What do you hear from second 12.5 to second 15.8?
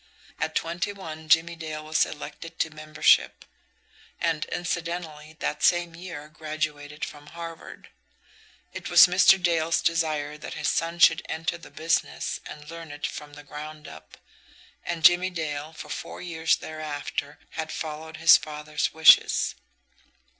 learn it from the ground up, and Jimmie Dale,